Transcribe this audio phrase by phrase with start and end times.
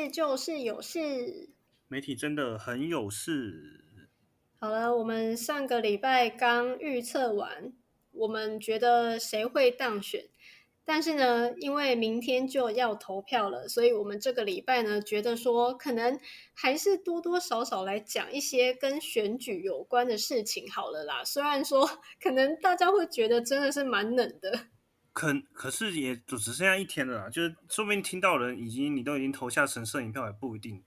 [0.00, 1.50] 迎收听，没事就是有事。
[1.88, 3.84] 媒体真的很有事。
[4.58, 7.72] 好了，我们上个礼拜刚预测完，
[8.12, 10.26] 我们觉得谁会当选。
[10.84, 16.18] 但是呢，因为明天就要投票了，所以我们这个礼拜呢，觉得说可能
[16.52, 21.22] 还是多多少少来讲一些跟选举有关的事情好了啦。
[21.24, 21.88] 虽然说
[22.20, 24.66] 可能大家会觉得真的是蛮冷的。
[25.12, 30.82] 可可是也就只剩下一天了啦，就是说不定听到人已经你都已经投下神圣影票也不一定。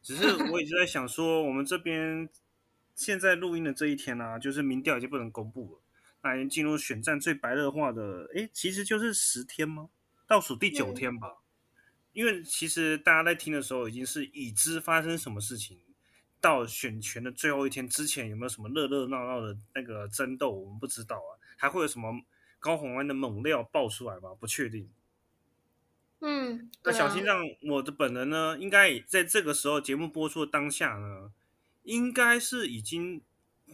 [0.00, 2.28] 只是我一直在想说，我们这边
[2.94, 5.80] 现在录音的这一天呢，就是民调已经不能公布了，
[6.22, 9.88] 那已经进入选战最白热化的，诶，其实就是十天吗？
[10.26, 11.38] 倒数第九天吧。
[12.12, 15.80] 因为其实大家在听的时候，已经是已知发生什么事情，
[16.40, 22.12] 到选权的最后一天之前有没有什么热热闹闹的那个争斗，我们不知道啊，还会有什么？
[22.64, 24.30] 高红安的猛料爆出来吧？
[24.40, 24.88] 不确定。
[26.20, 31.30] 嗯，那小心让，我的本人呢，应该在这个时候节目播出的当下呢，
[31.82, 33.20] 应该是已经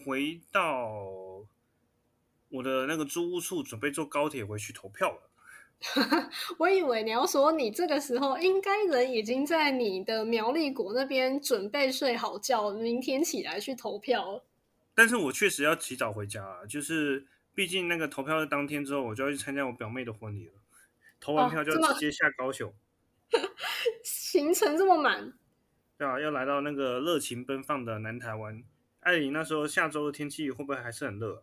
[0.04, 1.04] 回到
[2.48, 5.30] 我的那个租屋处，准备坐高铁回去投票了。
[6.58, 14.42] 我以为你要说你这个时候应该人已经在你的苗栗国那边准备睡好觉，明天起来去投票。
[14.96, 17.28] 但是我确实要提早回家，就是。
[17.54, 20.54] 毕竟那个投票的当天之后，我就要去参加我表妹的婚礼了。
[21.20, 22.72] 投完票就直接下高雄，
[24.02, 25.34] 行程这么满。
[25.98, 28.64] 对啊，要来到那个热情奔放的南台湾。
[29.00, 31.42] 艾琳，那时候下周的天气会不会还是很热？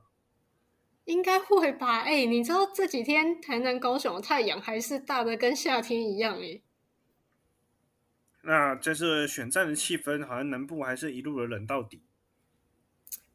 [1.06, 2.00] 应该会吧。
[2.00, 6.62] 哎，你知道这几天台南、高雄的太阳还是大的跟夏天一样哎。
[8.42, 12.02] 那这是选战的气氛，好像南部还是一路的冷到底。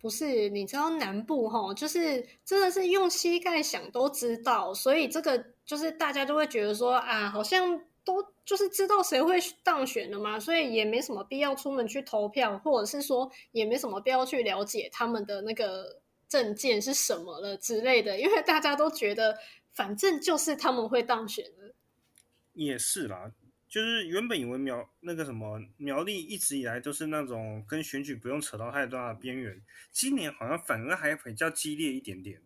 [0.03, 19.39] 不是，你知道南部哈，就是真的是用膝盖想都知道，所以这个就是大家都会觉得说啊，好像都就是知道谁会当选了嘛，所以也没什么必要出门去投票，或者是说也没什么必要去了解他们的那个证件是什么了之类的，因为大家都觉得
[19.73, 21.73] 反正就是他们会当选的。
[22.55, 23.31] 也是啦。
[23.73, 32.43] 就是原本以为苗那个什么苗栗一直以来都是那种跟选举不用扯到太大的边缘，今年好像反而还比较激烈一点点。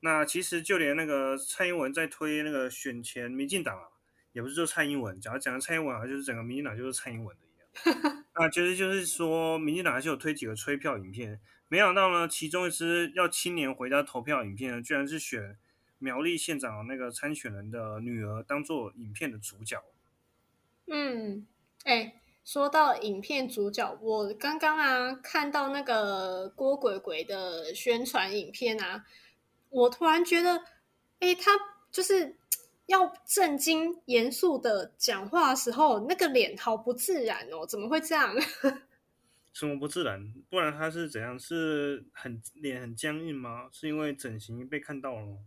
[0.00, 3.88] 那其实就连那个蔡英文在推那个选前民进党啊，
[4.32, 8.24] 也不是就蔡英文，假如讲的蔡英文，好像就是整个民进党就是蔡英文的一样。
[8.34, 15.58] 那其实就是说，民进党还是有推几个吹票影片，没想到呢，其中一支要青年回家投票影片呢，居然是选
[15.98, 19.76] 苗栗县长那个参选人的女儿当做影片的主角。
[20.92, 21.46] 嗯，
[21.84, 29.06] 哎，说到影片主角，我刚刚啊看到那个郭鬼鬼的宣传影片啊，
[29.68, 30.64] 我突然觉得，
[31.20, 31.52] 哎，他
[31.92, 32.34] 就是
[32.86, 38.34] 要正经严肃的讲话时候，那个脸好不自然哦，怎么会这样？
[39.54, 40.32] 什么不自然？
[40.48, 41.38] 不然他是怎样？
[41.38, 43.68] 是很脸很僵硬吗？
[43.70, 45.38] 是因为整形被看到了吗？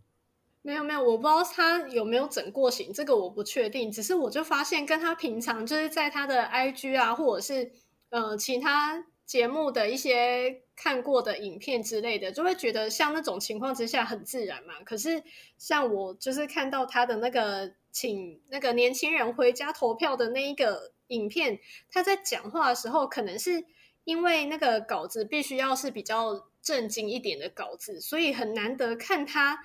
[0.66, 3.92] 没有没有，我不知道他有没有整过型，这个我不确定。
[3.92, 7.70] 只是我就发现，跟他平常就是在他的 IG 啊，或者是
[8.08, 14.72] 呃其他节目的一些看过的影片之类的，就会觉得像那种情况之下很自然嘛。
[14.86, 15.22] 可是
[15.58, 21.60] 像我就是看到他的那个请那个年轻人回家投票的那一个影片，
[21.92, 23.66] 他在讲话的时候，可能是
[24.04, 29.58] 因为那个稿子必须要是比较正经一点的稿子，所以很难得看他。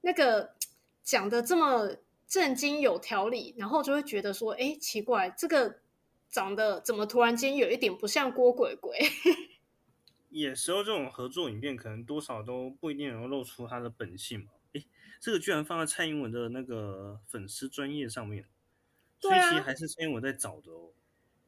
[0.00, 0.54] 那个
[1.02, 1.96] 讲的这么
[2.26, 5.80] 正经有条理，然后就会觉得说，哎，奇怪，这个
[6.28, 8.98] 长得怎么突然间有一点不像郭鬼鬼？
[10.30, 14.50] 有时候这种合作影片可能多少都不一定能够露出他的本性嘛。
[14.74, 14.84] 哎，
[15.20, 18.46] 这个居然放在蔡英文的那个粉丝专业上面，
[19.20, 20.90] 所以其实还是蔡英文在找的哦。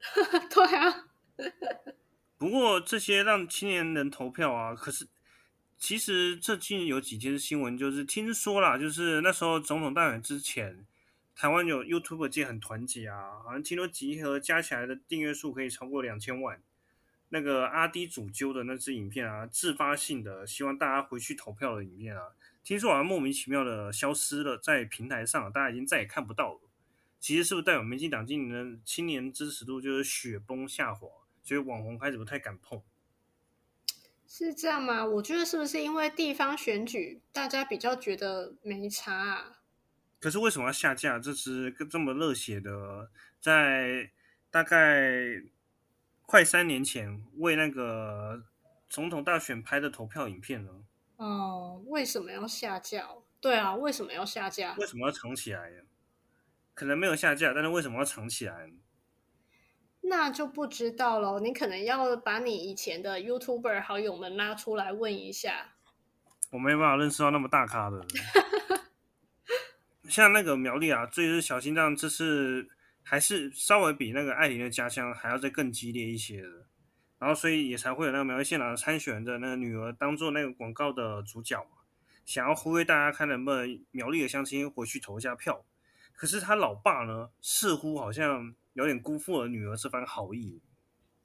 [0.50, 1.08] 对啊。
[2.38, 5.08] 不过这些让青年人投票啊，可是。
[5.78, 10.84] 其实这近有几天新闻，就是听说啦，就是那时候总统大选之前，
[11.36, 16.60] 台湾有 YouTube 界很团结啊，好像听说集合加起来的订阅数可以超过两千万。
[17.28, 22.22] 那个阿迪主揪的那支影片啊，自发性的希望大家回去投票的影片啊，
[22.64, 26.60] 听说好像莫名其妙的消失了，在平台上大家已经再也看不到了。
[27.20, 31.06] 其实是不是代表民进党今年的青年支持度就是雪崩下滑，
[31.44, 32.82] 所以网红开始不太敢碰？
[34.30, 35.04] 是这样吗？
[35.06, 39.56] 我觉得是不是因为地方选举，大家比较觉得没差？
[40.20, 43.10] 可是为什么要下架这支这么热血的，
[43.40, 44.10] 在
[44.50, 45.42] 大概
[46.26, 48.44] 快三年前为那个
[48.88, 50.84] 总统大选拍的投票影片呢？
[51.16, 53.08] 哦，为什么要下架？
[53.40, 54.74] 对啊，为什么要下架？
[54.78, 55.72] 为什么要藏起来？
[56.74, 58.70] 可能没有下架，但是为什么要藏起来？
[60.08, 61.38] 那就不知道喽。
[61.40, 65.74] 你可能要把你以前的 YouTuber 好友们拉出来问一下。
[66.50, 68.04] 我没办法认识到那么大咖的。
[70.08, 72.66] 像那个苗栗啊，这支小心脏，这次
[73.02, 76.48] 还是稍微比那个艾琳的家乡还要再更激烈一些的。
[77.18, 81.66] 然后，所以也才会有那个苗栗县长参选的那个女儿当做那个广告的主角，
[82.24, 85.64] 想要呼吁大家看能不能苗栗的乡亲回去投一下票。
[86.14, 90.60] 可是他老爸呢，似乎好像有点辜负了女儿这番好意。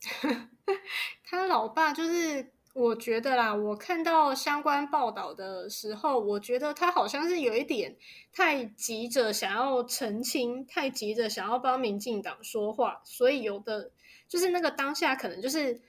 [1.24, 2.52] 他老爸就是。
[2.76, 7.96] 我觉得啦，我看到相关报道的时候，我觉得他好像是有一点
[8.32, 13.92] 太急着想要澄清，太急着想要帮民进党说话，所以有的
[14.28, 15.80] 就是那个当下可能就是，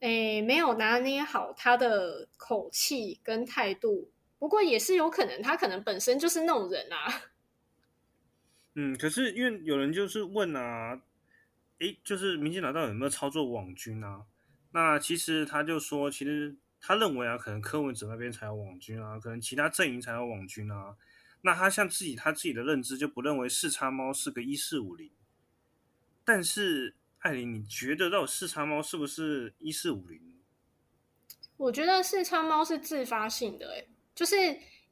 [0.00, 4.10] 诶，没有拿捏好他的口气跟态度。
[4.40, 7.22] 不过也是有可能，他可能本身就是那种人啊。
[8.74, 11.00] 嗯，可是因为有人就是问啊，
[11.78, 14.24] 诶，就是民进党到底有没有操作网军啊？
[14.72, 20.96] 那其实他就说，其实他认为啊，可能柯文哲那边才有网军啊，可能其他阵营才有网军啊。
[21.42, 25.10] 那他像自己他自己的认知就不认为四叉猫是个一四五零。
[26.24, 30.20] 但是艾琳，你觉得到四叉猫是不是一四五零？
[31.56, 34.34] 我觉得四叉猫是自发性的，哎，就是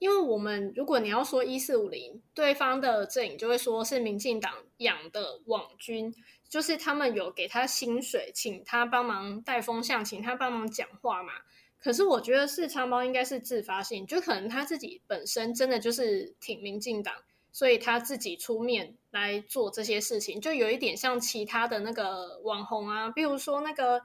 [0.03, 6.13] 因为我们如果你要说一四五零，对方的阵营就会说是民进党养的网军。
[6.49, 11.33] 就是他们有给他薪水，请他帮忙带风向，请他帮忙讲话嘛。
[11.79, 17.15] 可是我觉得四仓猫应该是自发性，就可能他自己本身真的就是挺民进党，
[17.53, 24.03] 所以他自己出面来做这些事情，就有一点像其他的那个网红啊，比如说那个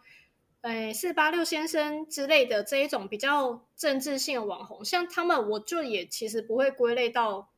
[0.62, 7.50] 诶四八六先生之类的这一种比较政治性的网红，像他们，我就也其实不会归类到。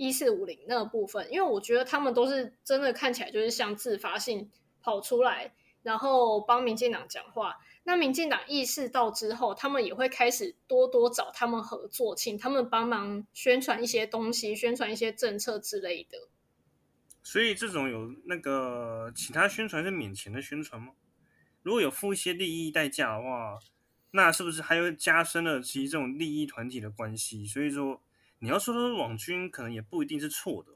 [0.00, 4.48] 一四五零那个部分，因为我觉得他们都是真的看起来就是像自发性
[4.80, 5.52] 跑出来，
[5.82, 7.56] 然后帮民进党讲话。
[7.82, 16.28] 那民进党意识到之后，他们也会开始多多找他们合作，请他们帮忙宣传一些东西，宣传一些政策之类的。
[17.24, 20.92] 所以这种有那个其他宣传是免钱的宣传吗？
[21.62, 23.58] 如果有付一些利益代价的话，
[24.10, 27.46] 那是不是还会加深了其实这种利益团体的关系？
[27.46, 28.00] 所以说。
[28.40, 30.70] 你要说的网军，可能也不一定是错的。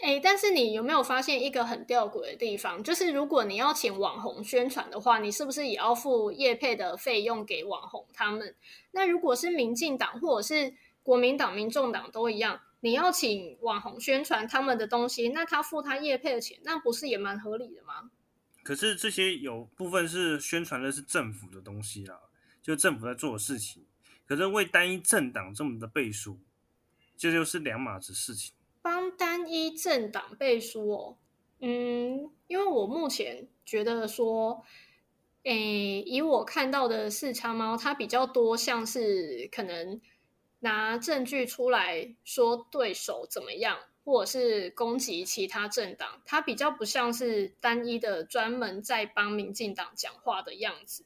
[0.00, 2.84] 哎，但是你有没有发现一个很吊诡的地方？
[2.84, 8.54] 就是如果你要请网红宣传的话，你是不是也要付业配的费用给网红他们？
[8.92, 10.72] 那如果是民进党或者是
[11.02, 18.12] 国民党、民众党都一样，你要请网红宣传他们的东西，那他付他业配的钱，那不是也蛮合理的吗？
[18.70, 22.20] 可是这些有部分是宣传的是政府的东西啦，
[22.62, 23.84] 就政府在做的事情。
[24.24, 26.38] 可是为单一政党这么的背书，
[27.16, 28.54] 这就是两码子事情。
[28.80, 31.16] 帮单一政党背书哦，
[31.58, 34.64] 嗯，因为我目前觉得说，
[35.42, 40.00] 诶，以我看到的四叉猫，它比较多像是可能
[40.60, 51.04] 拿证据出来说对手怎么样，或者是攻击其他政党，它比较不像是单一的专门在帮民进党讲话的样子。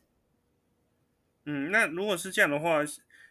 [1.45, 2.81] 嗯，那如果是这样的话。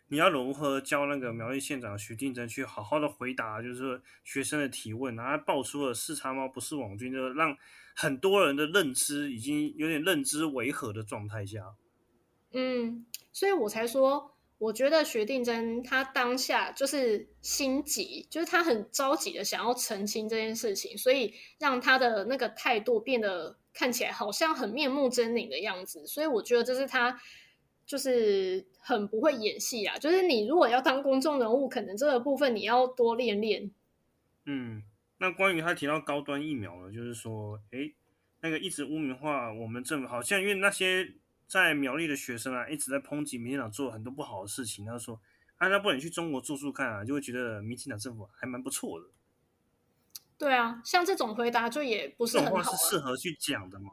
[0.10, 7.58] 你要如何教那个苗栗县长徐定珍去好好的回答，就是学生的提问，然后爆出了四叉猫不是网军，就让
[7.96, 11.74] 很多人的认知已经有点认知违和的状态下。
[12.52, 14.33] 嗯，所以我才说，
[14.64, 26.08] 我觉得徐定真他当下就是心急，就是他很着急的想要澄清这件事情，所以让他的那个态度变得看起来好像很面目狰狞的样子。
[26.08, 27.20] 所以我觉得这是他。
[27.86, 29.98] 就是很不会演戏啊！
[29.98, 33.70] 就是你如果要当公众人物，可能这个部分你要多练练。
[34.46, 34.82] 嗯，
[35.18, 37.92] 那关于他提到高端疫苗了，就是说，哎，
[38.40, 41.14] 那个一直污名化我们政府，好像因为那些
[41.48, 45.20] 在苗栗的学生啊，一直在抨击民进党做很多不好的事情，他说，
[45.58, 49.08] 啊，那不能去中国住住看啊，就会觉得民进党政府还蛮不错的。
[50.38, 52.76] 对啊，像这种回答就也不是很好。
[52.76, 53.92] 是适合去讲的吗？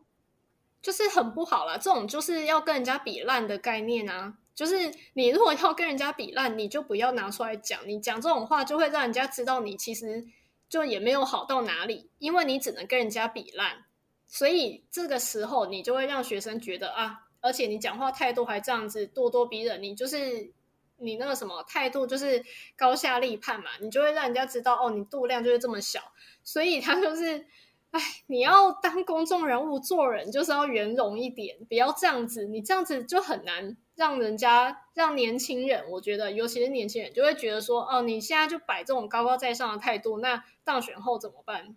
[0.82, 4.38] 就是很不好啦，这种就是要跟人家比烂的概念啊。
[4.54, 7.80] 就是你如果要跟人家比烂，你就不要拿出来讲。
[7.86, 10.26] 你讲这种话，就会让人家知道你其实
[10.68, 13.84] 就也没有好到哪里，因为你只能跟人家比烂。
[14.26, 20.52] 所以这个时候，你就会让学生觉得啊，而且你讲话态度还这样子咄咄逼人，你就是
[20.98, 22.44] 你那个什么态度就是
[22.76, 26.12] 高下立判嘛，你就会让人家知道哦，你度量就是这么小。
[26.42, 27.46] 所以他就是。
[27.92, 32.44] 哎，你要当公众人物做人，就是要圆融一点，不要这样子。
[32.44, 41.74] 你这样子就很难让人家让年轻人，我觉得尤其是年轻人就会觉得说，哦，你现在就摆这种高高在上的态度，那当选后怎么办？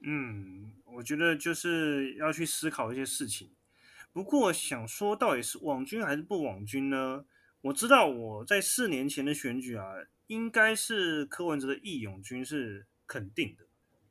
[0.00, 3.50] 嗯，我觉得就是要去思考一些事情。
[4.12, 7.24] 不过想说，到底是网军还是不网军呢？
[7.62, 9.84] 我知道我在四年前的选举啊，
[10.26, 13.66] 应该是柯文哲的义勇军是肯定的。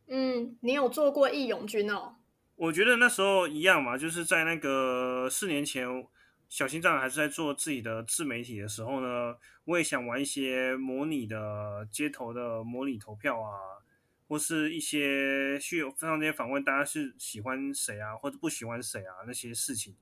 [0.07, 2.15] 嗯，你有做过义勇军哦？
[2.55, 5.87] 我觉得那时候一样嘛，就是在那个四年前，
[6.47, 13.78] 小心脏还是在做自己的自媒体的时候呢，我也想玩一些模拟的街头的模拟投票啊，
[14.29, 19.93] 或是一些去上街访问大家是喜欢谁啊，或者不喜欢谁啊那些事情。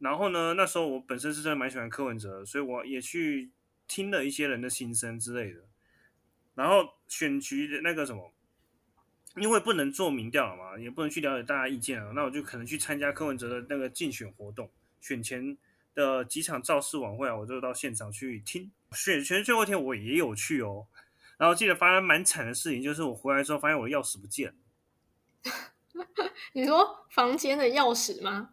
[0.00, 3.50] 然后呢，那时候我本身是真的蛮喜欢柯文哲，所以我也去
[3.88, 5.60] 听了一些人的心声之类的。
[6.54, 8.34] 然后选举的那个什么。
[9.36, 14.68] 因为不能做民调了嘛，也不能去了解大家意见了，那我就可能去参加柯文哲的那个竞选活动，
[15.00, 15.56] 选前
[15.94, 18.68] 的几场造势晚会啊，我就到现场去听。
[18.90, 20.84] 选前最后一天我也有去哦，
[21.40, 26.04] 然后记得发生蛮惨的事情，就是我回来之后发现我的钥匙不见了。
[26.52, 28.50] 你说房间的钥匙吗？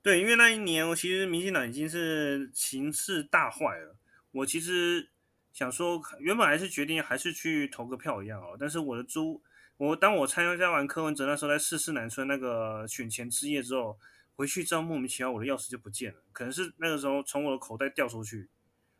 [0.00, 3.96] 对，因为那一年我其实民进党已经是形势大坏了，
[4.30, 5.10] 我其实
[5.52, 9.42] 想说原本还是决定还是去投个票一样哦，但是我的租。
[9.76, 13.98] 我当我参加完柯文哲那时候在四四南村那个选前之夜之后，
[14.36, 18.48] 回去之后莫名其妙我的钥匙就不见了，可能是那个时候从我的口袋掉出去，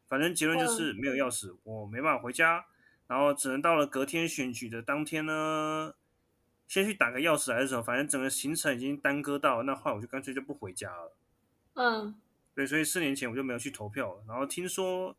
[0.08, 2.66] 反正结论就是没有钥匙，我没办法回家，
[3.06, 5.94] 然后只能到了隔天选举的当天呢，
[6.66, 11.16] 先去打个钥匙还是什么，反正整个行程已经耽搁到，那后来我就干脆就不回家了。
[11.74, 12.14] 嗯，
[12.54, 14.24] 对，所以四年前我就没有去投票了。
[14.26, 15.16] 然后听说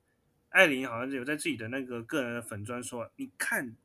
[0.50, 3.75] 艾琳好像有在自己的那个个人的粉砖说，你看。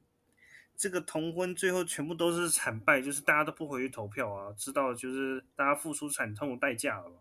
[0.77, 7.13] 这个同婚最后全部都是惨败，就是大家都不回去投票啊，知道就是大家付出惨痛的代价了。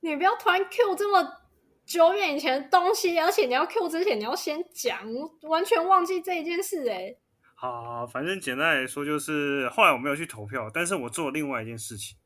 [0.00, 1.40] 你不要突然 Q 这么
[1.84, 5.00] 久远以前的东西，而且你要 Q 之前你要先讲，
[5.42, 7.14] 完全忘记这一件事哎。
[7.54, 12.16] 好，反正简单来说就是，后来我没有去投票，但是我做了另外一件事情。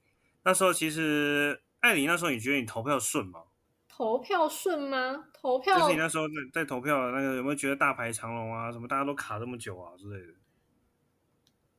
[0.45, 3.41] 那时候其实艾琳，那时候你觉得你投票顺吗？
[3.89, 5.25] 投票顺吗？
[5.33, 8.71] 投票就是你那时候在在投票那个有没有觉得大排长龙啊？
[8.71, 10.35] 什么大家都卡这么久啊之类的？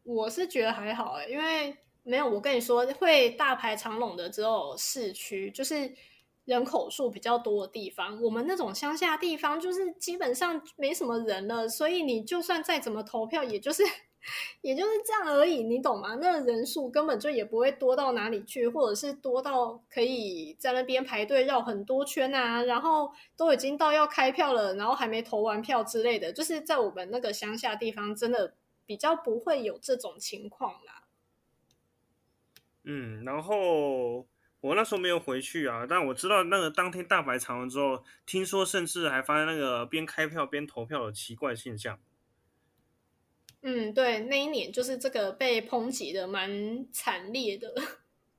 [0.04, 5.94] 我是觉得还好哎，因为没有我跟你说会大排长龙的只有市区，就是
[6.48, 8.20] 人口数比较多的地方。
[8.24, 13.84] 我们那种乡下地方就是基本上没什么人了，所以你就算再怎么投票，也就是。
[14.60, 16.16] 也就是这样而已，你懂吗？
[16.16, 26.34] 那人数根本就也不会多到哪里去，或者是多到可以在那边排队绕很多圈啊，然后都已经到要开票了，然后还没投完票之类的。
[26.34, 31.08] 就是在我们那个乡下地方，真的比较不会有这种情况啦。
[32.84, 34.26] 嗯，然后
[34.60, 42.00] 我那时候没有回去啊，但我知道那个当天大排长龙之后，听说甚至还发现那个边开票边投票的奇怪现象。
[43.62, 47.74] 嗯，对，那一年就是这个被抨击的蛮惨烈的。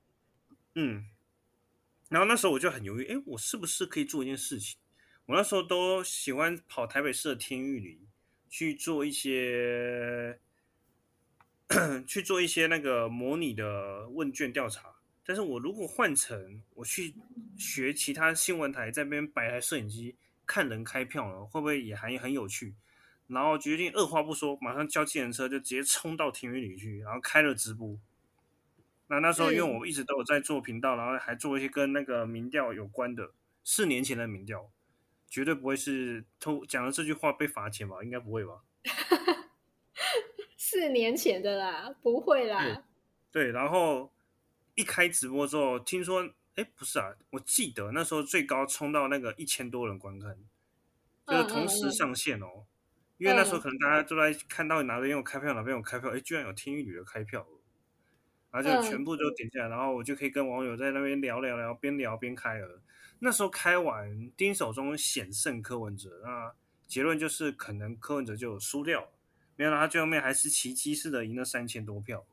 [0.74, 1.06] 嗯，
[2.08, 4.78] 然后那时候我就很犹豫，哎，我是不是可以做一件事情？
[5.26, 8.08] 我那时候都喜欢跑台北市的天域里
[8.48, 10.40] 去做一些，
[12.06, 14.97] 去做一些那个模拟的问卷调查。
[15.28, 17.14] 但是我如果换成我去
[17.58, 20.16] 学其他新闻台，在那边摆台摄影机
[20.46, 22.74] 看人开票呢，会不会也还很有趣？
[23.26, 27.98] 然后决定二话不说，马上叫计程车就直接冲到庭园里去，然后开了直播。
[29.08, 33.32] 那那时候因为我一直都有在做频道，然后还做一些跟那个民调有关的，
[33.62, 34.70] 四年前的民调，
[35.28, 38.02] 绝对不会是偷讲了这句话被罚钱吧？
[38.02, 38.62] 应该不会吧？
[40.56, 42.82] 四年前的啦，不会啦。
[43.30, 44.10] 对，然后
[44.78, 50.38] 一开直播之后，听说，哎，不是啊，我记得那时候最高冲到那个一千多人观看，
[51.26, 52.64] 就是同时上线哦。
[53.16, 57.44] 因为那时候可能大家都在看到哪边有开票，哪边有开票，哎，居然有听一女的开票，
[58.52, 62.80] 然后就全部都点下来，然后我就可以跟网友在那边聊聊聊，边聊边开了。
[63.18, 66.54] 那时候开完，丁守中险胜柯文哲，那
[66.86, 69.10] 结论就是可能柯文哲就输掉了，
[69.56, 72.24] 没有，他最后面还是奇迹式的赢了三千多票。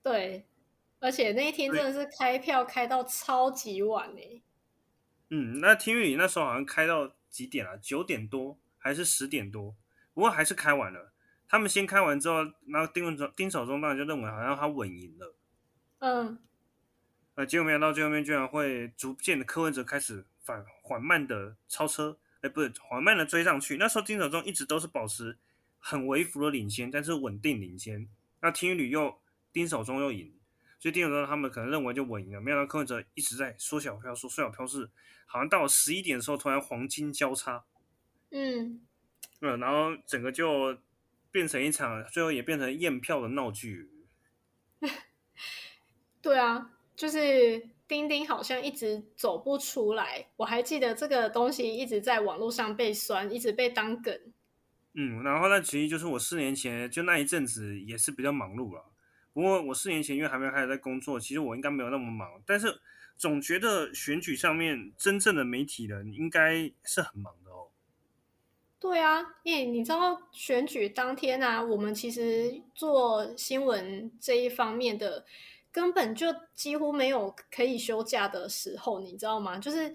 [0.00, 0.46] 对，
[1.00, 4.42] 而且那一天真的是开票开到超级晚呢。
[5.30, 7.76] 嗯，那听雨那时候好像开到几点啊？
[7.76, 9.74] 九点多还是十点多？
[10.14, 11.12] 不过还是开完了，
[11.46, 15.34] 他们先开完之后，然后丁文忠、丁守中当然就认为好像他稳赢了，
[15.98, 16.38] 嗯，
[17.34, 23.76] 呃，结果没想到最后面居然会逐渐的柯文哲开始反缓慢的超车，哎，不是缓慢的追上去。
[23.76, 25.38] 那时候丁守中一直都是保持
[25.78, 28.08] 很微幅的领先，但是稳定领先。
[28.40, 29.20] 那听雨又
[29.52, 30.34] 丁守中又赢，
[30.78, 32.40] 所以丁守中他们可能认为就稳赢了。
[32.40, 34.88] 没想到柯文哲一直在缩小票数，缩小票数，
[35.26, 37.64] 好像到了十一点的时候，突然黄金交叉，
[38.30, 38.80] 嗯。
[39.40, 40.76] 嗯，然后整个就
[41.30, 43.88] 变成一场，最后也变成验票的闹剧。
[46.20, 50.26] 对啊，就是钉钉好像一直走不出来。
[50.34, 54.12] 我还记得这个东西一直在网络上被酸，一直被当梗。
[54.94, 58.84] 嗯，然后那其实就是我四年前就那一阵子也是比较忙碌了。
[59.38, 62.28] 不过我四年前因为还没有开始在工作，其实我应该没有那么忙。
[62.44, 62.80] 但是
[63.16, 67.68] 总觉得选举上面真正的媒体人应该是很忙的哦。
[68.80, 75.24] 对啊，因为你知道选举当天啊，我们其实做新闻这一方面的。
[75.70, 79.58] 根本就几乎没有可以休假的时候，你知道吗？
[79.58, 79.94] 就是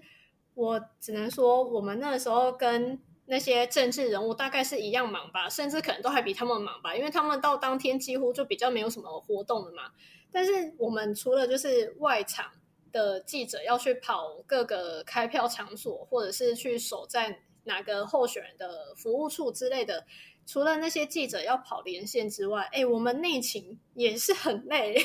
[0.54, 9.92] 我只能说，我们那时候跟那些政治人物大概是一样忙吧，甚至可能都还比他们忙吧，因为他们到当天几乎就比较没有什么活动了嘛。
[10.30, 12.50] 但是我们除了就是外场
[12.92, 20.04] 的记者要去跑各个开票场所，或者是去守在哪个候选人的服务处之类的，
[20.44, 24.96] 除了那些记者要跑连线之外，哎，我们内勤也是很累。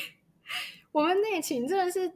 [0.91, 2.11] 我们内勤真的是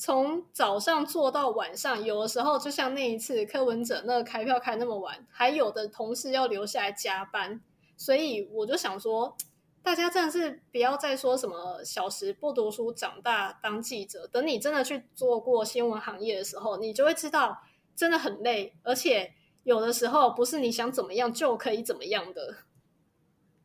[0.00, 7.60] 从早上做到晚上，有的时候就像那一次柯文哲那个开票开那么晚，还有的同事要留下来加班，
[7.98, 9.36] 所以我就想说，
[9.82, 14.26] 大家真的是不要再说什么小时不读书，长大当记者。
[14.28, 17.60] 等你真的去做过新闻行业的时候，你就会知道
[17.94, 22.56] 真的很累，而且有的时候不是你想怎么样就可以怎么样的。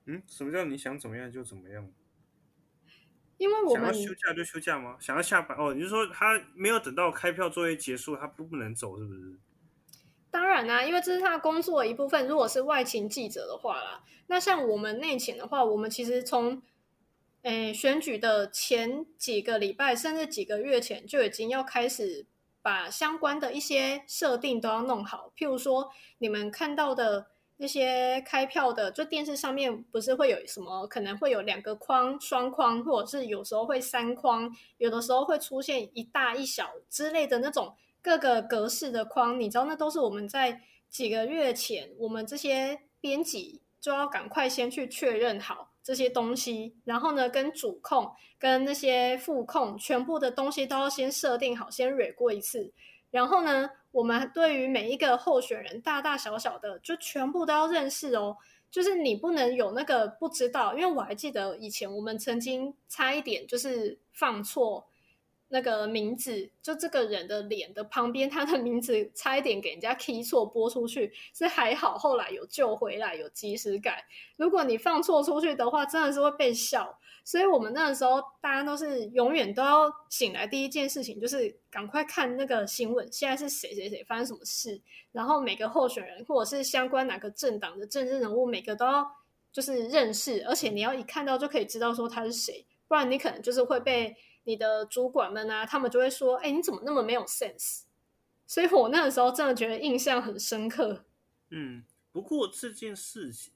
[0.06, 1.90] 嗯，什么叫你想怎么样就怎么样？
[3.38, 4.96] 因为我们想要休假就休假吗？
[5.00, 5.74] 想要下班哦？
[5.74, 9.38] 你是说他没有等到开票作业结束，他不不能走，是不是？
[10.32, 12.28] 当然啦，因为这是他工作的一部分。
[12.28, 16.62] 如果是外勤记者的话啦，那像我们内勤的话，我们其实从
[17.42, 22.26] 诶选举的前几个礼拜，甚至几个月前就已经要开始
[22.62, 25.32] 把相关的一些设定都要弄好。
[25.38, 27.28] 譬如说，你们看到的。
[27.58, 30.86] 那些开票的，就电视上面不是会有什么？
[30.88, 39.40] 可能会有两个框、双框，或者是有时候会三框，有的时候会出现一大一小之类的那种各个格式的框。
[39.40, 52.74] 你知道，那都是我们在几个月前，我们这些编辑就要赶快先去确认好这些东西，然后呢，跟主控、跟那些副控，全部的东西都要先设定好，先蕊过一次，
[53.12, 53.70] 然后呢。
[53.96, 58.36] 我们对于每一个候选人，大大小小的，就全部都要认识哦。
[58.70, 64.88] 就是你不能有那个不知道，因为我还记得以前我们曾经差一点就是放错
[65.48, 74.04] 那个名字，就这个人的脸的旁边，他的名字差一点给人家 key 错播出去，是还好后来有救回来，有及时改。
[74.36, 77.00] 如果你放错出去的话，真的是会被笑。
[77.26, 84.80] 所以我们那个时候，大家都是永远都要醒来，第一件事情就是赶快看那个新闻，现在是谁谁谁发生什么事，
[85.12, 89.12] 然后每个候选人或者是相关哪个政党的政治人物，每个都要
[89.52, 97.82] 就是认识，而且你要一看到就可以知道说他是谁，不然你可能就是会被你的主管们啊，他们就会说，哎，你怎么那么没有 sense？
[98.46, 101.04] 所以我那个时候真的觉得印象很深刻。
[101.50, 103.52] 嗯，不过这件事情。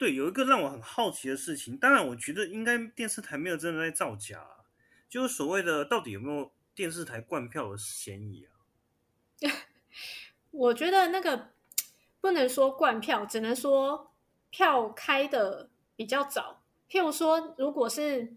[0.00, 4.42] 对，有一个让我很好奇的事情，当然，我觉得应该电视台没有真的在造假，
[5.10, 8.56] 就是所谓的到底有没有电视台灌票的嫌疑啊？
[10.52, 11.50] 我觉得那个
[12.18, 14.14] 不能说灌票，只能说
[14.48, 16.62] 票开的比较早。
[16.88, 18.36] 譬如说，如果是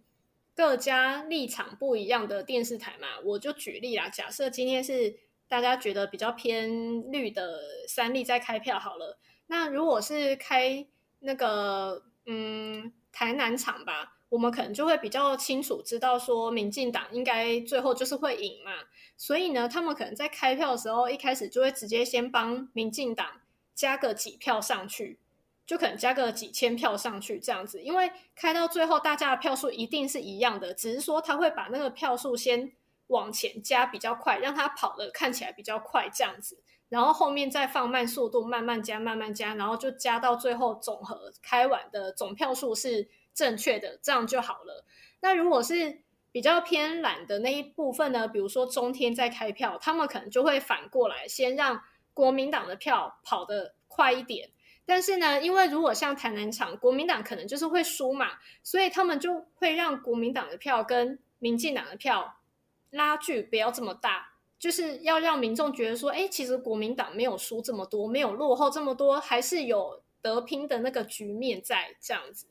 [0.54, 4.10] 各家立场不一样的电视台嘛，我就举例啦。
[4.10, 10.86] 假设今天是大家觉得比较偏绿的三立在开票好了，那如果是开。
[11.26, 18.72] 那个嗯，台南场吧，我们可能就会比较清楚知道说，民进党应该最后就是会赢嘛。
[19.18, 23.42] 所以呢，他们可能在开票的时候，一开始就会直接先帮民进党
[23.74, 25.20] 加个几票上去，
[25.66, 27.82] 就可能加个几千票上去这样子。
[27.82, 32.74] 因为开到最后，大家的票数一定是一样的，只是说他会把那个票数先
[33.08, 36.62] 往前加比较快，让他跑的看起来比较快这样子。
[36.94, 44.86] 然后后面再放慢速度，慢慢加，慢慢加，然后就加到最后总和开完的总票数是正确的，这样就好了。
[45.20, 48.28] 那如果是比较偏懒的那一部分呢？
[48.28, 51.82] 比如说中天在开票，他们可能就会反过来，先让
[52.14, 54.52] 国民党的票跑得快一点。
[54.86, 62.36] 但是呢，因为如果像台南场，国民党可能就是会输嘛，所以他们就会让国民党的票跟民进党的票
[62.92, 64.33] 拉距不要这么大。
[64.64, 72.48] 就是要让民众觉得说，哎，其实国民党没有输这么多，没有落后这么多，还是有得拼的那个局面在这样子。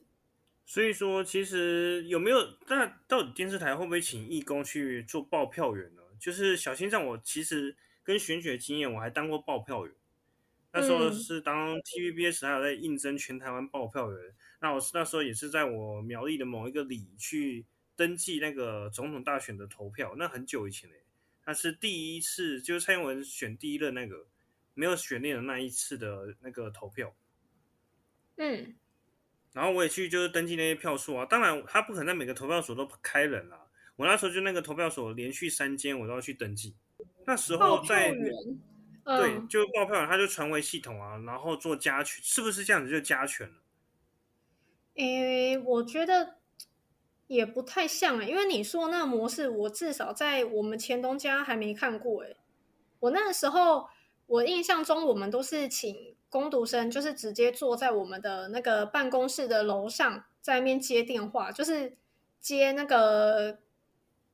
[0.63, 2.37] 所以说，其实有没有？
[2.67, 6.03] 那到底电视台会不会请义工去做报票员呢？
[6.19, 9.95] 就是小心脏，我其实跟选举经验，我还当过报票员。
[10.71, 14.35] 那时候是当 TVBS 还有在应征全台湾报票员。
[14.61, 20.97] 那我是那时候也是在我苗栗的某一个里去登记那个总统大选的投票，那很久以前嘞，
[21.45, 24.27] 那是第一次，就是蔡英文选第一任那个
[24.73, 27.13] 没有悬念的那一次的那个投票。
[28.37, 28.75] 嗯，
[29.51, 33.67] 然后我也去就是登记那些票数啊，当然他不可能在每个投票所都开人啊。
[33.95, 36.75] 我那时候就那个投票所连续三间我都要去登记。
[37.25, 38.11] 那时候在
[39.05, 43.55] 对，就报票员他就传回系统啊，然后做加权，是不是这样子就加权了？
[44.95, 46.37] 诶，我觉得
[47.27, 52.37] 也不太像诶，因为你说那个模式，我至少在我们前东家还没看过诶。
[52.99, 53.87] 我那个时候，
[54.27, 61.97] 我印象中我们都是请工读生，就是直接坐在我们的那个办公室的楼上，在那边接电话，就是
[62.39, 63.59] 接那个，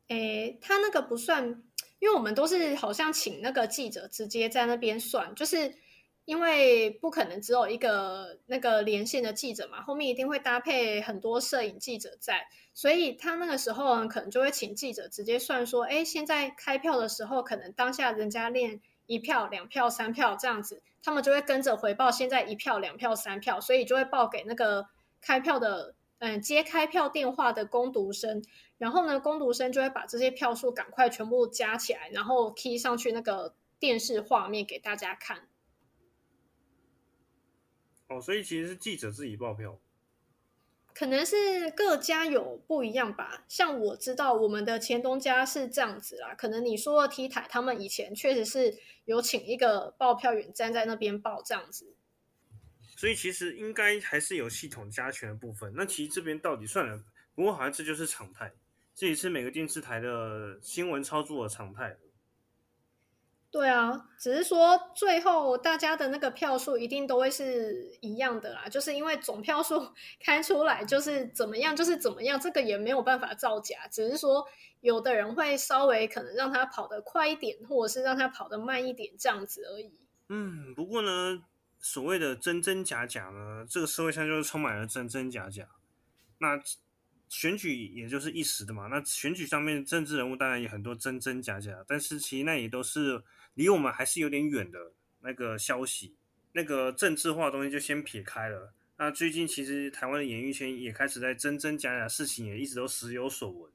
[0.08, 1.64] 诶，他那个不算。
[2.00, 5.76] 因为我们都是好像请那个记者直接在那边算，就是
[6.24, 12.48] 因为不可能只有一个那个连线的记者嘛，后面一定会搭配很多摄影记者在，
[12.80, 24.88] 所以他那个时候呢可能就会请记者直接算说，哎，现在开票的时候，可能当下人家练一票、两票、三票这样子，他们就会跟着回报现在一票、两票、三票，所以就会报给那个
[25.20, 25.94] 开票的。
[26.20, 28.44] 嗯，接开票电话的攻读生，
[28.78, 35.48] 然后呢，攻读生就会把这些票数赶快全部加起来，然后 key 上去那个电视画面给大家看。
[38.08, 39.80] 哦，所以其实是记者自己报票，
[41.00, 43.46] 可能是各家有不一样吧。
[43.48, 51.96] 像我知道我们的前东家是这样子啦，可能你说的 T 台，他们以前确实是有请一个报票员站在那边报这样子。
[52.98, 55.72] 所以其实应该还是有系统加权的部分。
[55.74, 57.02] 那其实这边到底算了，
[57.34, 58.52] 不过好像这就是常态，
[58.94, 61.96] 这也是每个电视台的新闻操作的常态。
[63.52, 69.92] 对啊，只是说最后大家的那个票数一定都会是一样的啦，就是因为总票数
[70.24, 74.46] 开出来就是怎么样就是怎么样，这个也没有办法造假，只是说
[74.82, 79.92] 有的人会稍微可能让他跑得快一点，或者是让他跑得慢一点这样子而已。
[80.30, 81.44] 嗯，不过呢。
[81.82, 85.66] 所谓的真真假假呢，这个社会上就是充满了真真假假。
[86.40, 86.62] 那
[87.30, 96.16] 选举也就是一时的嘛，那选举上面政治人物当然也很多真真假假，但是其实那也都是离我们还是有点远的那个消息。
[96.52, 98.74] 那个政治化的东西就先撇开了。
[98.98, 103.72] 那最近其实台湾的演艺圈也开始在真真假假事情也一直都时有所闻。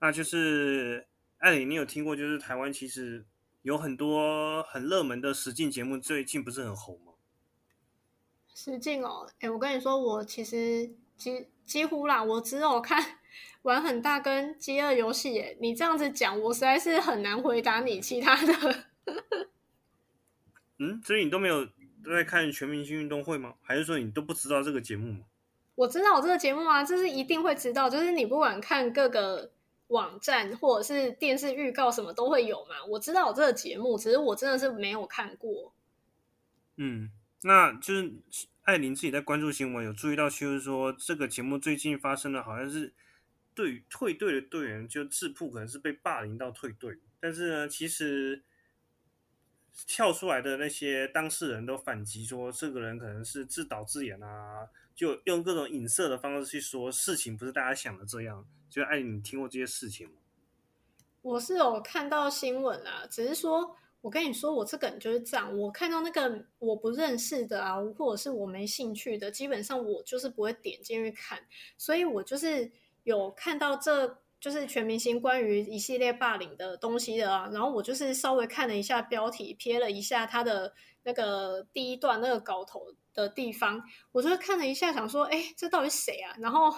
[0.00, 1.06] 那就是
[1.38, 3.24] 艾里，你有听过就是台湾其实
[3.62, 7.14] 有很多很热门的实境节目，最近不是很红吗？
[8.54, 13.00] 实境哦，哎，我跟你说，我其实其实几乎啦，我只有看
[13.62, 15.34] 玩很大跟饥饿游戏。
[15.34, 18.84] 耶，你这样子讲，我实在是很难回答你其他的。
[20.78, 23.54] 嗯，所以你都没有都在看全明星运动会吗？
[23.62, 25.20] 还是说你都不知道这个节目吗？
[25.76, 29.52] 我知道我这个节目啊，这是一定会知道，就是你不管看各个
[29.86, 32.84] 网站或者是电视预告什么都会有嘛。
[32.88, 35.72] 我知道有这个节目，只是我真的是没有看过。
[36.78, 37.10] 嗯，
[37.42, 38.12] 那就是。
[38.62, 42.92] 艾琳自己在关注新闻，有注意到，就是说这个节目最近发生的好像是
[43.54, 48.44] 对退队的队员就自曝可能是被霸凌到退队，但是呢，其实
[49.86, 58.46] 跳出来的那些当事人都反击说，这个人可能是自导自演啊，就用各种影射的方式去说事情不是大家想的这样。
[58.68, 60.14] 就艾琳，你听过这些事情吗？
[61.22, 63.76] 我是有看到新闻啊，只是说。
[64.00, 65.58] 我跟你说，我这个人就是这样。
[65.58, 71.38] 我看到那个我不认识的啊，或者是我没兴趣的，基本上我就是不会点进去看。
[71.76, 72.70] 所以我就是
[73.04, 77.50] 有看到这就是全明星关于一系列霸凌的东西的啊。
[77.52, 83.82] 然后我就是稍微看了一下标题，瞥了一下他的那个第一段那个稿头的地方，
[84.12, 86.34] 我就看了一下，想说，哎，这到底谁啊？
[86.38, 86.72] 然后。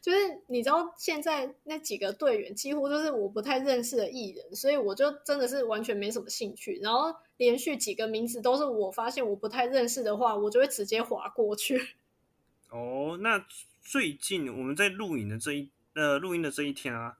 [0.00, 6.78] 就是你知道现在那几个队员几乎都是我不太认识的艺人，所以我就真的是完全没什么兴趣。
[6.82, 11.94] 然后连续几个名字都是我发现我不太认识的话，我就会直接划过去。
[12.70, 13.46] 哦，那
[13.80, 17.16] 最近我们在录影的这一呃录音的这一天啊，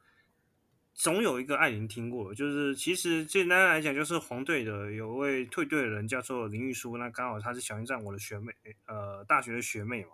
[0.94, 8.52] 总有一个艾琳听过，就是其实简单来讲，就是黄队的有位退队的人叫做林玉书，那刚好她是小英站我的学妹，
[8.86, 10.10] 呃，大学的学妹嘛。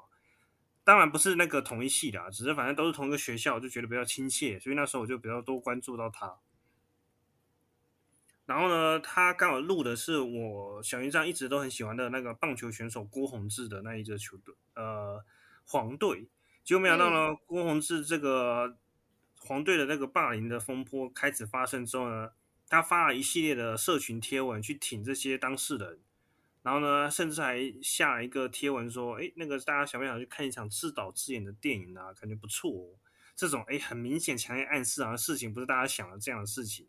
[0.84, 6.36] 当然不是那个同一系的，啊只是反正都是同一个学校，就觉得比较亲切，所以那时候我就比较多关注到他。
[8.44, 15.24] 然后呢，他刚好录的是我小云章一直都很喜欢的那个棒球选手郭宏志的那一支球队，呃，
[15.64, 16.28] 黄队。
[16.62, 18.76] 结果没想到呢，郭宏志这个
[19.38, 22.32] 黄队的那个霸凌的风波开始发生之后呢，
[22.68, 26.00] 他发了一系列的社群贴文去挺这些当事人。
[26.64, 32.12] 然后呢，甚至还下了一个贴文说：“哎，那个大家想不想去看一场自导自演的电影啊？
[32.14, 32.98] 感觉不错哦。”
[33.36, 36.88] 这种哎很明显强烈暗示啊事情不是大家想的这样的事情。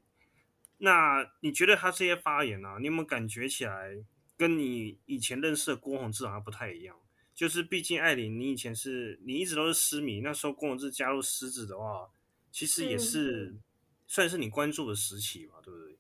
[0.78, 4.04] 那你觉得他这些发言啊，你有没有感觉起来
[4.38, 6.96] 跟你以前认识的郭宏志好像不太一样？
[7.34, 12.10] 就是毕竟艾琳，你以前是你一直都是狮迷，那时候郭宏志加入狮子的话，
[12.50, 13.58] 其实也是
[14.08, 15.98] 算是你关注的时期嘛，对不对？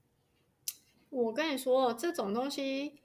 [1.09, 3.01] 我跟你说，这种东西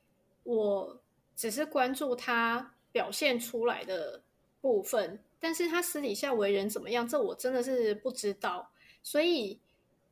[0.55, 1.01] 我
[1.37, 4.23] 只是关注他表现出来的
[4.61, 8.71] 部分，但是他私底下为人怎么样，这我真的是不知道，
[9.03, 9.61] 所以。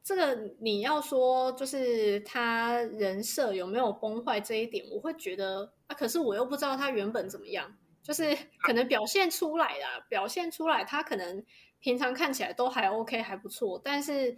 [0.05, 11.45] 这个你要说，就是他人设有没有崩坏这一点，我会觉得啊，可是我又不知道他原本怎么样，就是 可能表现出来的，表现出来他可能
[11.79, 14.35] 平常看起来都还 OK 还不错，但是，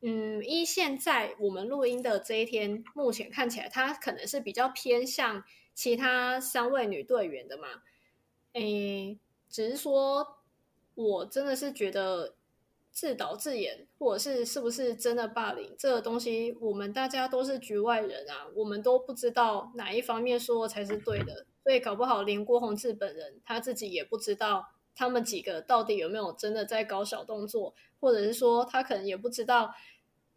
[0.00, 7.82] 嗯，依现在我们录音的这一天，目前看起来他可能是比较偏向其他三位女队员的嘛，
[8.54, 10.38] 诶，只是说
[10.94, 12.34] 我真的是觉得。
[12.92, 29.74] 自导自演，或者是是不是真的霸凌这个东西，我们大家都是局外人啊，我们都不知道哪一方面说才是对的，所以搞不好连郭宏志本人他自己也不知道他们几个到底有没有真的在搞小动作，或者是说他可能也不知道，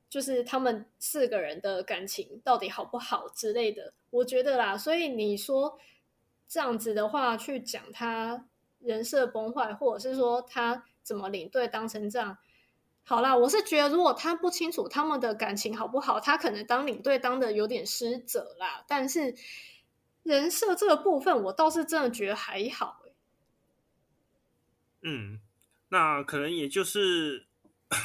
[0.09, 3.93] 就是他们四个人的感情到底好不好之类的。
[4.09, 5.79] 我觉得啦，所以你说
[6.47, 8.45] 这样子的话去讲他
[8.79, 10.85] 人设崩坏，或者是说他。
[11.03, 12.37] 怎么领队当成这样？
[13.03, 18.85] 好啦，我是觉得如果他不清楚他们的感情好不好，他可能当领队当的有点失责啦。
[18.87, 19.35] 但是
[20.23, 23.03] 人设这个部分，我倒是真的觉得还好。
[25.01, 25.41] 嗯，
[25.89, 27.47] 那可能也就是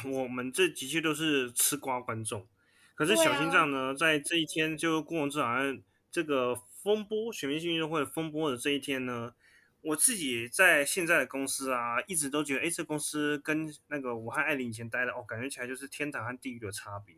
[0.05, 2.47] 我们这的确都是吃瓜观众。
[2.95, 9.33] 可是小心脏呢，在这一天就过完这好像这个风波选民性运动会风波的这一天呢。
[9.81, 17.15] 我自己在现在的公司啊，一直都觉得，哎，这公司跟那个武汉艾琳以前待的，哦，感觉起来就是天堂和地狱的差别，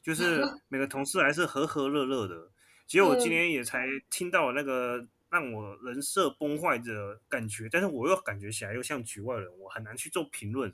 [0.00, 2.52] 就是 每个同事还是和和乐乐的。
[2.86, 10.72] 结果我今天也才听到那个让我人设崩坏的感觉，但是我又感觉起来又像局外人，我很难去做评论。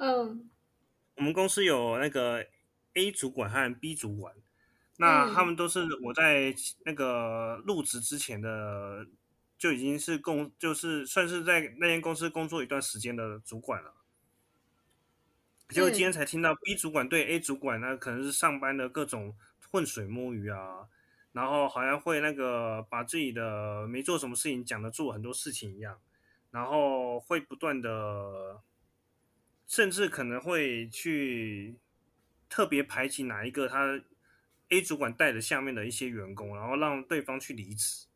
[0.00, 0.50] 嗯，
[1.16, 2.44] 我们公司有那个
[2.94, 4.34] A 主管和 B 主管，
[4.96, 9.06] 那他们都是我在那个入职之前的。
[9.60, 13.92] 就已经是工，就是算是在那间公司工作一段时间的主管了。
[15.68, 19.36] 结果今天才听到 B 主管对 A 主管那，可能是上班的各种
[19.70, 20.88] 浑水摸鱼啊，
[21.32, 26.00] 然后好像会那个把自己的没做什么事情讲的做很多事情一样，
[26.50, 28.62] 然后会不断的，
[29.70, 31.76] 甚至可能会去
[32.48, 34.02] 特别排挤哪一个他
[34.70, 38.06] A 主管带着下面的一些员工，然后让对方去离职。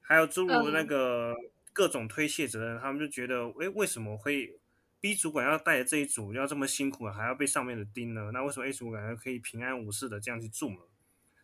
[0.00, 1.36] 还有诸如那个
[1.72, 4.58] 各种推卸责任，他们就觉得，哎，为什么会
[5.00, 8.32] B 主管要带着这一组要这么辛苦，还要被上面的盯呢？
[8.34, 10.80] 那为什么 A 主管可以平安无事的这样去做呢？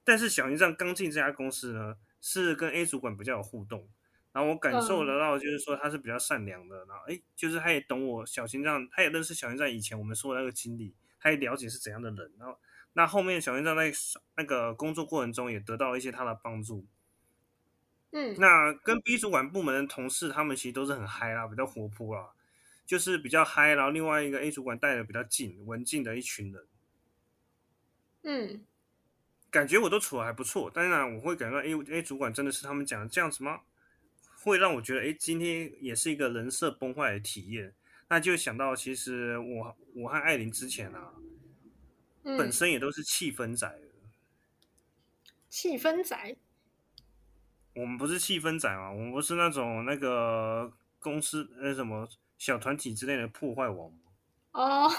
[0.03, 3.89] 但是小云这样刚进这家公司呢，是跟 A 主管比较有互动，
[4.33, 12.59] 然后我感受得到，就是说他是比较善良的，然后哎，就是他也懂我小心脏，他也认识小心脏以前我们说的那个经理，他也了解是怎样的人，然后
[12.93, 13.93] 那后面小心脏在
[14.37, 16.87] 那个工作过程中也得到了一些他的帮助。
[18.11, 22.31] 嗯，那跟 B 主管部门的同事，他们其实都是很嗨啦，比较活泼啦，
[22.87, 23.75] 就是比较嗨。
[23.75, 26.67] 然后另外一个 A 主管带的比较静、文静的一群人，
[28.23, 28.65] 嗯，
[29.51, 30.71] 感觉我都处的还不错。
[30.71, 33.61] 当然，我会感到 A A 主管真的是他们讲的这样子吗？
[34.43, 37.75] 会让我觉得，哎，今天也是一个人设崩坏的体验。
[38.09, 41.13] 那就想到，其实我我和艾琳之前啊，
[42.23, 43.81] 本身也都是气氛仔，
[45.49, 46.37] 气氛仔。
[47.75, 48.91] 我们不是气氛仔嘛？
[48.91, 53.93] 我们不是那种那个公司那什么小团体之类的破坏王
[54.53, 54.91] 哦，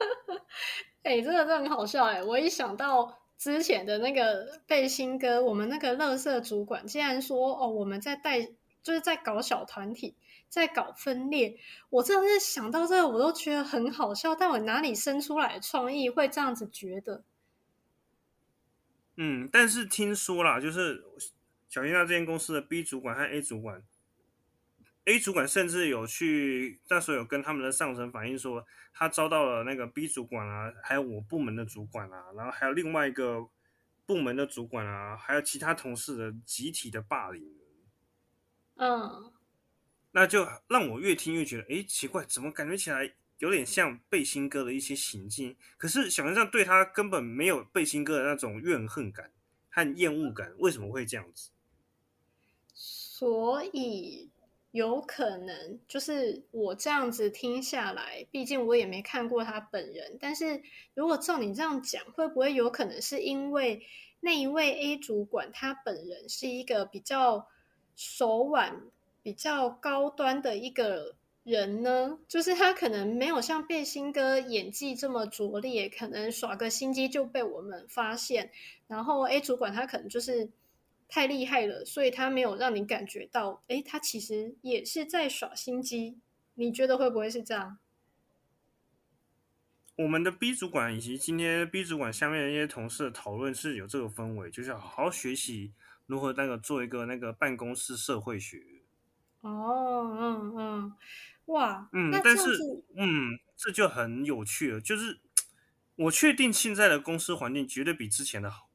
[1.02, 2.22] 哎，真的真的很好笑哎！
[2.22, 8.42] 我一想到之前的那个背心哥，我们那个乐色主管竟然说哦，我们在带
[8.82, 10.14] 就是在搞小团体，
[10.50, 11.58] 在搞分裂。
[11.88, 14.34] 我真的是想到这个，我都觉得很好笑。
[14.34, 17.24] 但我哪里生出来的创意会这样子觉得？
[19.16, 21.02] 嗯，但是听说啦，就是。
[21.72, 23.80] 小新那这间公司的 B 主管和 A 主管
[25.04, 33.48] ，A 主管甚至有去那时候有跟他们的上层反映说，他遭到了那个 B 主管啊，还有我部门的主管啊，然后还有另外一个
[34.06, 37.42] 部门的主管啊，还有其他同事的集体的霸凌。
[38.76, 39.32] 嗯，
[40.12, 45.56] 那就让我越听越觉得，哎，奇怪，怎么感觉起来有点像背心哥的一些行径？
[45.76, 49.30] 可是小这样对他根本没有背心哥的那种怨恨感
[49.70, 51.50] 和厌恶感，为什么会这样子？
[52.74, 54.30] 所以，
[54.72, 60.16] 有可能就是我这样子听下来，毕竟我也没看过他本人。
[60.20, 60.62] 但是
[60.94, 63.82] 如果照你这样讲，会不会有可能是因为
[64.20, 67.48] 那一位 A 主管他本人是一个比较
[67.96, 68.80] 手腕
[69.22, 72.20] 比较高端的一个人呢？
[72.28, 78.52] 就是他可能没有像背心哥演技这么拙劣，可能耍个心机就被我们发现。
[78.86, 80.48] 然后 A 主管他可能就是。
[81.10, 86.18] 太厉害了，所以他没有让你感觉到，哎，他其实也是在耍心机。
[86.54, 87.78] 你觉得会不会是这样？
[89.96, 95.72] 我们的 B 主管以及今天 B 主管下面的一些同事的讨论是有这个氛围，就是好好学习
[96.06, 98.62] 如何那个做一个那个办公室社会学。
[99.42, 100.92] 哦，嗯嗯，
[101.46, 102.44] 哇，嗯，但是，
[102.96, 105.20] 嗯，这就很有趣了，就是
[105.96, 108.69] 我确定现在的公司环境绝对比之前的好。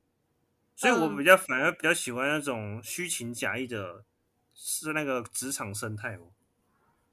[0.76, 4.04] 所以我比较反而比较喜欢那种虚情假意的，
[4.54, 6.32] 是那个职场生态哦。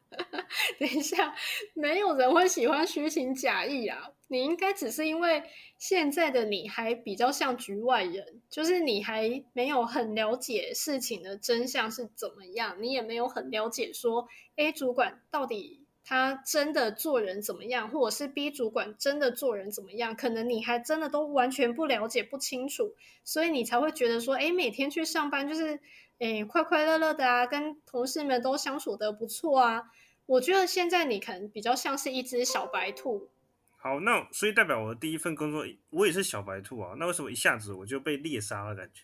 [0.79, 1.35] 等一下，
[1.75, 4.11] 没有人会喜欢虚情假意啊！
[4.29, 5.43] 你应该只是因为
[5.79, 15.86] 现在的你还比较像局外人，就是你还没有很了解事情的真相是怎么样，你也没有很了解说 A 主管到底。
[16.09, 20.15] 他真的做人怎么样，或者是 B 主管真的做人怎么样？
[20.15, 25.81] 可能你还真的都完全不了解、不清楚，所以你才会觉得说，哎，每天去上班就是，
[26.21, 29.91] 哎，快快乐乐的啊，跟同事们都相处的不错啊。
[30.27, 33.29] 我觉得现在你可能比较像是一只小白兔。
[33.77, 36.95] 好，那所以代表我的第一份工作，我也是小白兔啊。
[37.01, 38.77] 那为什么一下子我就被猎杀了？
[38.77, 39.03] 感觉？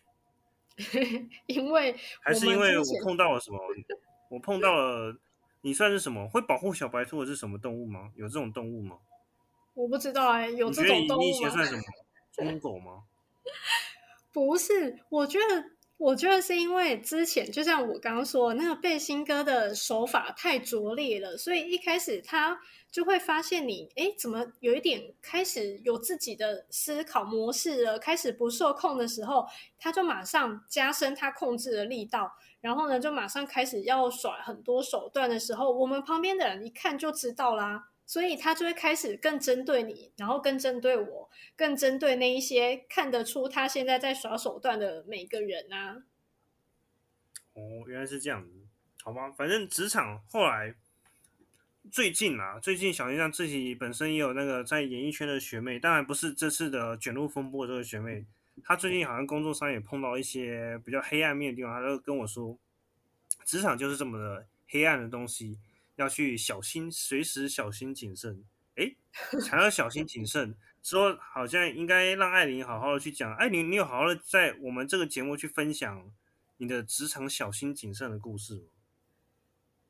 [1.47, 3.59] 因为还是因为我碰到了什么？
[4.31, 5.17] 我碰到了。
[5.63, 6.29] 你算是什么？
[6.29, 8.11] 会保护小白兔的是什么动物吗？
[8.17, 8.99] 有这种动物吗？
[9.75, 11.25] 我不知道哎，有这种动物吗？
[11.25, 11.83] 你以前算什么？
[12.33, 13.05] 忠狗吗？
[14.33, 15.72] 不是，我觉得，
[16.03, 22.59] 我觉得是因为之前就像我刚刚说，那个背心哥的手法太拙劣了，所以一开始他
[22.91, 29.47] 就会发现你，哎，怎么有一点开始有自己的思考模式了，开始不受控的时候，
[29.79, 32.33] 他就马上加深他控制的力道。
[32.61, 46.03] 然后呢，就马上开始要耍很多手段的时候，我们旁边的人一看就知道啦，所以他就会开始更针对你，然后更针对我，更针对那一些看得出他现在在耍手段的每个人啊。
[47.55, 48.51] 哦，原来是这样子，
[49.03, 50.75] 好吧，反正职场后来
[51.91, 58.27] 最近啊，最近小林让自己本身也有那个在演艺圈的学妹，当然不是这次的卷入风波这个学妹。
[58.63, 62.59] 她最近好像工作上也碰到一些比较黑暗面的地方，她就跟我说，
[63.47, 65.57] 职场就是这么的黑暗的东西，
[66.03, 68.45] 要去小心，随时小心谨慎。
[68.75, 68.95] 哎，
[69.49, 73.35] 还要小心谨慎，说好像应该让艾琳好好的去讲。
[73.37, 76.11] 艾琳，你有好好的在我们这个节目去分享
[76.57, 78.63] 你的职场小心谨慎的故事吗？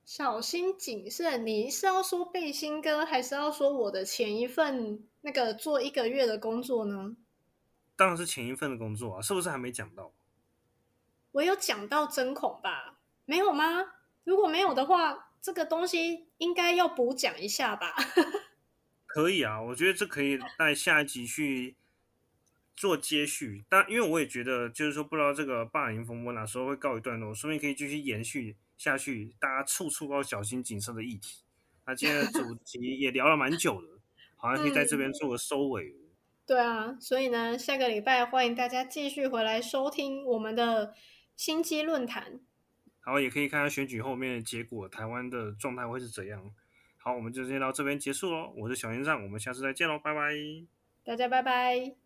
[0.05, 7.16] 小心谨慎，你是要说背心哥，还是要说我的前一份那个做一个月的工作呢？
[7.94, 10.12] 当然是前一份的工作啊，是不是还没讲到？
[11.31, 12.98] 我有讲到针孔吧？
[13.25, 13.64] 没有吗？
[14.25, 17.92] 如果没有的话，这个东西应该要补讲一下吧？
[19.07, 21.74] 可以啊，我觉得这可以 在下一集去
[22.76, 23.64] 做接续。
[23.68, 31.42] 但因为我也觉得，就是说，不知道这个霸凌风波哪时候会告一段落，说不定可以继续延续下去，大家处处要小心谨慎的议题。
[31.85, 34.00] 那今天的主 题也聊了蛮久了，
[34.37, 35.92] 好像可以在这边做个收尾。
[36.46, 40.94] 对啊，所以呢，下个礼拜欢迎大家继续回来收听我们的
[41.35, 42.40] 心机论坛。
[43.05, 46.53] 然后，也可以看看选举后面的结果，台湾的状态会是怎样。
[46.99, 48.53] 好，我们就先到这边结束喽。
[48.57, 50.33] 我是小先生，我们下次再见喽，拜拜。
[51.05, 52.02] 大家拜拜。